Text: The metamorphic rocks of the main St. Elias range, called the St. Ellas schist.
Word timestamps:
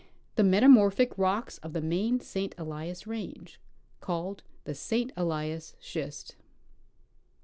The 0.35 0.43
metamorphic 0.43 1.15
rocks 1.15 1.59
of 1.59 1.73
the 1.73 1.79
main 1.79 2.21
St. 2.21 2.55
Elias 2.57 3.05
range, 3.05 3.59
called 3.99 4.41
the 4.63 4.73
St. 4.73 5.11
Ellas 5.15 5.75
schist. 5.79 6.35